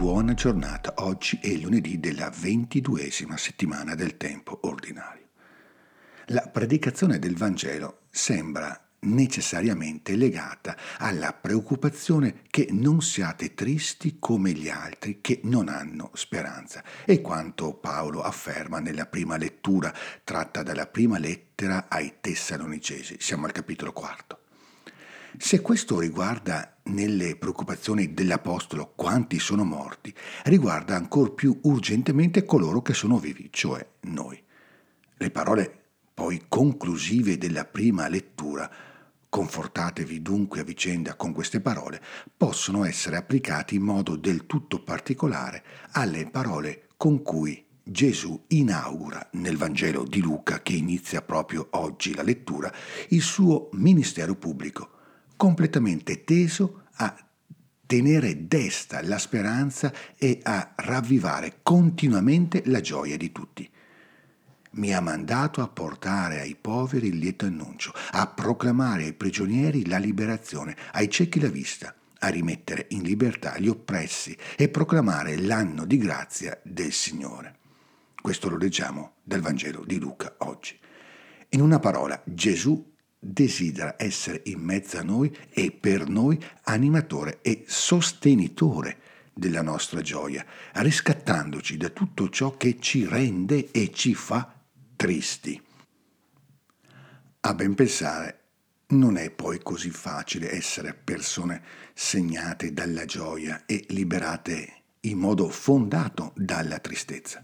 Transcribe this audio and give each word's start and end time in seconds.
buona 0.00 0.32
giornata. 0.32 0.94
Oggi 1.00 1.38
è 1.42 1.52
lunedì 1.52 2.00
della 2.00 2.30
ventiduesima 2.34 3.36
settimana 3.36 3.94
del 3.94 4.16
tempo 4.16 4.60
ordinario. 4.62 5.26
La 6.28 6.48
predicazione 6.50 7.18
del 7.18 7.36
Vangelo 7.36 8.04
sembra 8.08 8.88
necessariamente 9.00 10.16
legata 10.16 10.74
alla 10.96 11.34
preoccupazione 11.34 12.40
che 12.48 12.68
non 12.70 13.02
siate 13.02 13.52
tristi 13.52 14.16
come 14.18 14.52
gli 14.52 14.70
altri 14.70 15.20
che 15.20 15.40
non 15.44 15.68
hanno 15.68 16.10
speranza. 16.14 16.82
È 17.04 17.20
quanto 17.20 17.74
Paolo 17.74 18.22
afferma 18.22 18.78
nella 18.78 19.04
prima 19.04 19.36
lettura 19.36 19.92
tratta 20.24 20.62
dalla 20.62 20.86
prima 20.86 21.18
lettera 21.18 21.84
ai 21.90 22.14
Tessalonicesi. 22.20 23.16
Siamo 23.20 23.44
al 23.44 23.52
capitolo 23.52 23.92
quarto. 23.92 24.39
Se 25.38 25.60
questo 25.60 26.00
riguarda 26.00 26.78
nelle 26.84 27.36
preoccupazioni 27.36 28.14
dell'Apostolo 28.14 28.92
quanti 28.96 29.38
sono 29.38 29.64
morti, 29.64 30.12
riguarda 30.44 30.96
ancor 30.96 31.34
più 31.34 31.56
urgentemente 31.62 32.44
coloro 32.44 32.82
che 32.82 32.94
sono 32.94 33.18
vivi, 33.18 33.48
cioè 33.52 33.86
noi. 34.02 34.42
Le 35.16 35.30
parole 35.30 35.82
poi 36.12 36.46
conclusive 36.48 37.38
della 37.38 37.64
prima 37.64 38.08
lettura, 38.08 38.68
confortatevi 39.28 40.20
dunque 40.20 40.60
a 40.60 40.64
vicenda 40.64 41.14
con 41.14 41.32
queste 41.32 41.60
parole, 41.60 42.02
possono 42.36 42.84
essere 42.84 43.16
applicate 43.16 43.76
in 43.76 43.82
modo 43.82 44.16
del 44.16 44.46
tutto 44.46 44.82
particolare 44.82 45.62
alle 45.92 46.28
parole 46.28 46.88
con 46.96 47.22
cui 47.22 47.64
Gesù 47.82 48.44
inaugura 48.48 49.28
nel 49.34 49.56
Vangelo 49.56 50.02
di 50.02 50.20
Luca, 50.20 50.60
che 50.60 50.72
inizia 50.72 51.22
proprio 51.22 51.68
oggi 51.70 52.14
la 52.14 52.22
lettura, 52.22 52.72
il 53.10 53.22
suo 53.22 53.68
ministero 53.72 54.34
pubblico 54.34 54.98
completamente 55.40 56.22
teso 56.22 56.82
a 56.96 57.16
tenere 57.86 58.46
desta 58.46 59.00
la 59.02 59.16
speranza 59.16 59.90
e 60.18 60.38
a 60.42 60.74
ravvivare 60.76 61.60
continuamente 61.62 62.60
la 62.66 62.82
gioia 62.82 63.16
di 63.16 63.32
tutti. 63.32 63.66
Mi 64.72 64.92
ha 64.92 65.00
mandato 65.00 65.62
a 65.62 65.68
portare 65.68 66.40
ai 66.40 66.58
poveri 66.60 67.06
il 67.06 67.16
lieto 67.16 67.46
annuncio, 67.46 67.90
a 68.10 68.26
proclamare 68.26 69.04
ai 69.04 69.14
prigionieri 69.14 69.88
la 69.88 69.96
liberazione, 69.96 70.76
ai 70.92 71.08
ciechi 71.08 71.40
la 71.40 71.48
vista, 71.48 71.94
a 72.18 72.28
rimettere 72.28 72.88
in 72.90 73.00
libertà 73.00 73.56
gli 73.56 73.68
oppressi 73.68 74.36
e 74.56 74.68
proclamare 74.68 75.38
l'anno 75.38 75.86
di 75.86 75.96
grazia 75.96 76.60
del 76.62 76.92
Signore. 76.92 77.56
Questo 78.20 78.50
lo 78.50 78.58
leggiamo 78.58 79.14
dal 79.22 79.40
Vangelo 79.40 79.84
di 79.86 79.98
Luca 79.98 80.34
oggi. 80.40 80.78
In 81.52 81.62
una 81.62 81.78
parola, 81.78 82.20
Gesù 82.26 82.89
desidera 83.22 83.96
essere 83.98 84.40
in 84.46 84.60
mezzo 84.60 84.96
a 84.96 85.02
noi 85.02 85.36
e 85.50 85.70
per 85.70 86.08
noi 86.08 86.42
animatore 86.64 87.40
e 87.42 87.64
sostenitore 87.66 88.98
della 89.34 89.62
nostra 89.62 90.00
gioia, 90.00 90.44
riscattandoci 90.72 91.76
da 91.76 91.90
tutto 91.90 92.30
ciò 92.30 92.56
che 92.56 92.78
ci 92.80 93.06
rende 93.06 93.70
e 93.70 93.92
ci 93.92 94.14
fa 94.14 94.52
tristi. 94.96 95.60
A 97.40 97.54
ben 97.54 97.74
pensare, 97.74 98.38
non 98.88 99.16
è 99.16 99.30
poi 99.30 99.60
così 99.62 99.90
facile 99.90 100.52
essere 100.52 100.94
persone 100.94 101.62
segnate 101.94 102.72
dalla 102.72 103.04
gioia 103.04 103.64
e 103.66 103.84
liberate 103.90 104.82
in 105.00 105.18
modo 105.18 105.48
fondato 105.48 106.32
dalla 106.36 106.78
tristezza. 106.78 107.42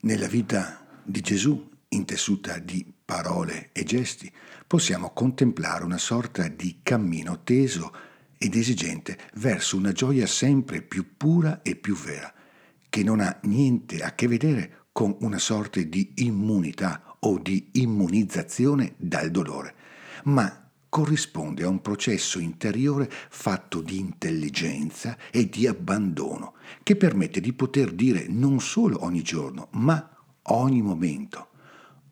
Nella 0.00 0.28
vita 0.28 0.86
di 1.02 1.20
Gesù, 1.20 1.70
intessuta 1.88 2.58
di 2.58 2.93
parole 3.04 3.70
e 3.72 3.84
gesti, 3.84 4.32
possiamo 4.66 5.10
contemplare 5.12 5.84
una 5.84 5.98
sorta 5.98 6.48
di 6.48 6.80
cammino 6.82 7.42
teso 7.42 7.92
ed 8.38 8.54
esigente 8.54 9.18
verso 9.34 9.76
una 9.76 9.92
gioia 9.92 10.26
sempre 10.26 10.82
più 10.82 11.16
pura 11.16 11.62
e 11.62 11.76
più 11.76 11.94
vera, 11.94 12.32
che 12.88 13.02
non 13.02 13.20
ha 13.20 13.38
niente 13.42 14.02
a 14.02 14.14
che 14.14 14.26
vedere 14.26 14.86
con 14.92 15.16
una 15.20 15.38
sorta 15.38 15.80
di 15.80 16.12
immunità 16.16 17.16
o 17.20 17.38
di 17.38 17.70
immunizzazione 17.72 18.94
dal 18.96 19.30
dolore, 19.30 19.74
ma 20.24 20.70
corrisponde 20.88 21.64
a 21.64 21.68
un 21.68 21.80
processo 21.80 22.38
interiore 22.38 23.10
fatto 23.10 23.80
di 23.80 23.98
intelligenza 23.98 25.18
e 25.30 25.48
di 25.48 25.66
abbandono, 25.66 26.54
che 26.82 26.94
permette 26.94 27.40
di 27.40 27.52
poter 27.52 27.90
dire 27.92 28.26
non 28.28 28.60
solo 28.60 29.04
ogni 29.04 29.22
giorno, 29.22 29.68
ma 29.72 30.16
ogni 30.42 30.82
momento, 30.82 31.48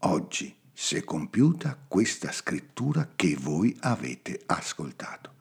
oggi 0.00 0.52
è 0.96 1.04
compiuta 1.04 1.78
questa 1.88 2.32
scrittura 2.32 3.10
che 3.14 3.36
voi 3.38 3.76
avete 3.80 4.40
ascoltato. 4.46 5.34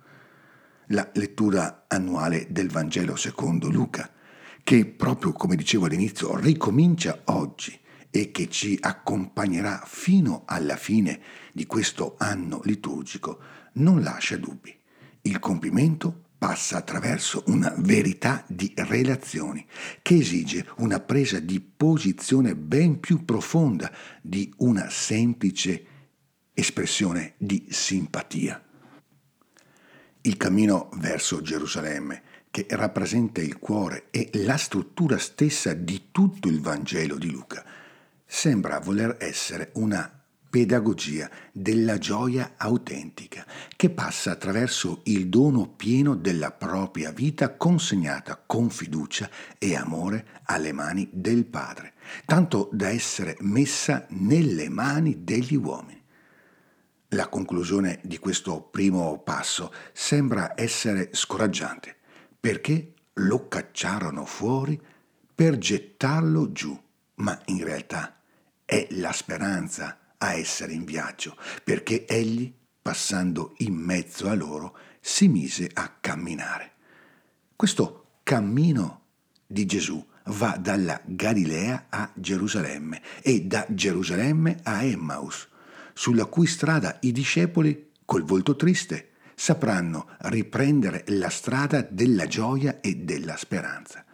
La 0.88 1.10
lettura 1.14 1.86
annuale 1.88 2.48
del 2.50 2.70
Vangelo 2.70 3.16
secondo 3.16 3.70
Luca, 3.70 4.12
che 4.64 4.86
proprio 4.86 5.34
come 5.34 5.56
dicevo 5.56 5.86
all'inizio 5.86 6.36
ricomincia 6.38 7.22
oggi 7.26 7.78
e 8.10 8.32
che 8.32 8.50
ci 8.50 8.78
accompagnerà 8.80 9.84
fino 9.86 10.44
alla 10.46 10.76
fine 10.76 11.22
di 11.54 11.66
questo 11.66 12.16
anno 12.18 12.62
liturgico, 12.64 13.40
non 13.74 14.02
lascia 14.02 14.38
dubbi. 14.38 14.78
Il 15.22 15.40
compimento 15.40 16.24
passa 16.42 16.78
attraverso 16.78 17.44
una 17.50 17.72
verità 17.78 18.44
di 18.48 18.74
relazioni 18.76 19.64
che 20.02 20.16
esige 20.16 20.66
una 20.78 21.00
presa 21.00 21.40
di 21.40 21.60
posizione 21.60 22.56
ben 22.56 23.00
più 23.00 23.26
profonda 23.26 23.94
di 24.24 24.52
una 24.58 24.90
semplice 24.90 25.86
espressione 26.52 27.36
di 27.38 27.68
simpatia. 27.70 28.60
Il 30.22 30.36
cammino 30.38 30.90
verso 30.96 31.42
Gerusalemme, 31.42 32.24
che 32.50 32.66
rappresenta 32.72 33.40
il 33.40 33.60
cuore 33.60 34.08
e 34.10 34.32
la 34.34 34.58
struttura 34.58 35.20
stessa 35.20 35.76
di 35.76 36.08
tutto 36.10 36.48
il 36.48 36.60
Vangelo 36.60 37.20
di 37.20 37.30
Luca, 37.30 37.64
sembra 38.26 38.80
voler 38.80 39.16
essere 39.20 39.70
una 39.76 40.21
pedagogia 40.52 41.32
della 41.54 41.98
gioia 41.98 42.56
autentica, 42.58 43.46
che 43.76 43.90
passa 43.90 44.32
attraverso 44.32 45.00
il 45.06 45.30
dono 45.30 45.70
pieno 45.70 46.14
della 46.14 46.52
propria 46.52 47.12
vita 47.12 47.56
consegnata 47.56 48.44
con 48.46 48.70
fiducia 48.70 49.30
e 49.58 49.76
amore 49.76 50.42
alle 50.44 50.74
mani 50.74 51.10
del 51.12 51.46
Padre, 51.46 51.94
tanto 52.26 52.70
da 52.74 52.90
essere 52.90 53.38
messa 53.40 54.06
nelle 54.10 54.68
mani 54.68 55.24
degli 55.24 55.56
uomini. 55.56 56.04
La 57.14 57.30
conclusione 57.30 58.02
di 58.04 58.20
questo 58.20 58.62
primo 58.62 59.20
passo 59.20 59.74
sembra 59.94 60.54
essere 60.56 61.10
scoraggiante, 61.14 61.96
perché 62.38 62.94
lo 63.14 63.48
cacciarono 63.48 64.26
fuori 64.26 64.80
per 65.34 65.58
gettarlo 65.58 66.52
giù, 66.52 66.78
ma 67.16 67.40
in 67.46 67.64
realtà 67.64 68.18
è 68.66 68.88
la 68.92 69.12
speranza 69.14 69.98
a 70.22 70.34
essere 70.34 70.74
in 70.74 70.86
viaggio, 70.86 71.36
perché 71.64 72.06
egli, 72.06 72.54
passando 72.82 73.56
in 73.58 73.74
mezzo 73.74 74.30
a 74.30 74.36
loro, 74.36 74.78
si 75.00 75.28
mise 75.28 75.70
a 75.74 75.98
camminare. 76.00 76.74
Questo 77.56 78.20
cammino 78.24 79.02
di 79.48 79.66
Gesù 79.66 80.04
va 80.26 80.58
dalla 80.60 81.02
Galilea 81.04 81.88
a 81.90 82.12
Gerusalemme 82.14 83.02
e 83.22 83.42
da 83.42 83.66
Gerusalemme 83.68 84.60
a 84.64 84.84
Emmaus, 84.84 85.48
sulla 85.94 86.26
cui 86.26 86.46
strada 86.46 86.98
i 87.02 87.12
discepoli, 87.12 87.90
col 88.06 88.24
volto 88.24 88.56
triste, 88.56 89.10
sapranno 89.36 90.08
riprendere 90.20 91.04
la 91.08 91.30
strada 91.30 91.82
della 91.82 92.28
gioia 92.28 92.80
e 92.80 92.96
della 92.96 93.38
speranza. 93.38 94.06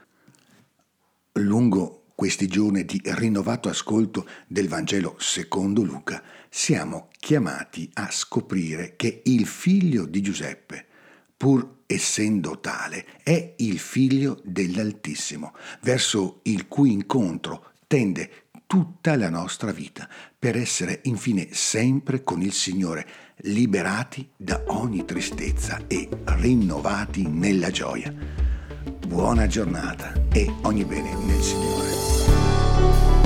Lungo 1.34 2.07
questi 2.18 2.48
giorni 2.48 2.84
di 2.84 3.00
rinnovato 3.04 3.70
ascolto 3.70 4.28
del 4.48 4.68
Vangelo 4.68 5.18
secondo 5.20 5.84
Luca, 5.84 6.24
siamo 6.50 7.10
chiamati 7.20 7.88
a 7.94 8.10
scoprire 8.10 8.96
che 8.96 9.22
il 9.26 9.46
figlio 9.46 10.08
di 10.08 10.22
Giuseppe, 10.22 10.88
pur 11.38 11.82
essendo 11.86 12.60
tale, 12.60 13.06
è 13.22 13.54
il 13.58 13.78
figlio 13.78 14.42
dell'Altissimo, 14.44 15.54
verso 15.82 16.40
il 16.46 16.68
cui 16.68 16.92
incontro 16.92 17.74
tende 17.86 18.46
tutta 18.66 19.16
la 19.16 19.30
nostra 19.30 19.72
vita, 19.72 20.10
per 20.40 20.58
essere 20.58 21.02
infine 21.04 21.50
sempre 21.52 22.24
con 22.24 22.42
il 22.42 22.52
Signore, 22.52 23.08
liberati 23.42 24.28
da 24.36 24.64
ogni 24.70 25.06
tristezza 25.06 25.86
e 25.86 26.10
rinnovati 26.24 27.28
nella 27.28 27.70
gioia 27.70 28.47
buona 29.08 29.48
giornata 29.48 30.12
e 30.34 30.54
ogni 30.64 30.84
bene 30.84 31.16
nel 31.26 31.42
Signore. 31.42 33.17